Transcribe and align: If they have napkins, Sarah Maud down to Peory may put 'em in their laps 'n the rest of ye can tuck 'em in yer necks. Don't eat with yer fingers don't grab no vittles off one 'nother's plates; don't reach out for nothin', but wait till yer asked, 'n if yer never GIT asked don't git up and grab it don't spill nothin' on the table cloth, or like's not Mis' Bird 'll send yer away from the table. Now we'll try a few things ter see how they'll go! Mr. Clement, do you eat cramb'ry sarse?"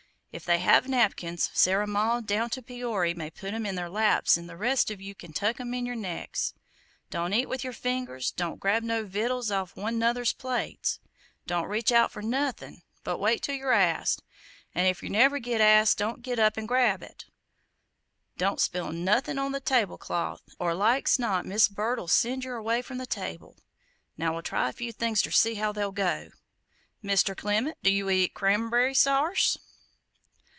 If 0.33 0.45
they 0.45 0.59
have 0.59 0.87
napkins, 0.87 1.49
Sarah 1.53 1.85
Maud 1.85 2.25
down 2.25 2.49
to 2.51 2.61
Peory 2.61 3.13
may 3.13 3.29
put 3.29 3.53
'em 3.53 3.65
in 3.65 3.75
their 3.75 3.89
laps 3.89 4.37
'n 4.37 4.47
the 4.47 4.55
rest 4.55 4.89
of 4.89 5.01
ye 5.01 5.13
can 5.13 5.33
tuck 5.33 5.59
'em 5.59 5.73
in 5.73 5.85
yer 5.85 5.93
necks. 5.93 6.53
Don't 7.09 7.33
eat 7.33 7.47
with 7.49 7.65
yer 7.65 7.73
fingers 7.73 8.31
don't 8.31 8.57
grab 8.57 8.81
no 8.81 9.03
vittles 9.05 9.51
off 9.51 9.75
one 9.75 9.99
'nother's 9.99 10.31
plates; 10.31 11.01
don't 11.47 11.67
reach 11.67 11.91
out 11.91 12.13
for 12.13 12.21
nothin', 12.21 12.81
but 13.03 13.17
wait 13.19 13.43
till 13.43 13.55
yer 13.55 13.73
asked, 13.73 14.23
'n 14.73 14.85
if 14.85 15.03
yer 15.03 15.09
never 15.09 15.37
GIT 15.37 15.59
asked 15.59 15.97
don't 15.97 16.21
git 16.21 16.39
up 16.39 16.55
and 16.55 16.65
grab 16.65 17.03
it 17.03 17.25
don't 18.37 18.61
spill 18.61 18.93
nothin' 18.93 19.37
on 19.37 19.51
the 19.51 19.59
table 19.59 19.97
cloth, 19.97 20.43
or 20.59 20.73
like's 20.73 21.19
not 21.19 21.45
Mis' 21.45 21.67
Bird 21.67 21.99
'll 21.99 22.07
send 22.07 22.45
yer 22.45 22.55
away 22.55 22.81
from 22.81 22.99
the 22.99 23.05
table. 23.05 23.57
Now 24.17 24.31
we'll 24.31 24.43
try 24.43 24.69
a 24.69 24.71
few 24.71 24.93
things 24.93 25.21
ter 25.21 25.29
see 25.31 25.55
how 25.55 25.73
they'll 25.73 25.91
go! 25.91 26.29
Mr. 27.03 27.35
Clement, 27.35 27.77
do 27.83 27.91
you 27.91 28.09
eat 28.09 28.33
cramb'ry 28.33 28.93
sarse?" 28.95 29.57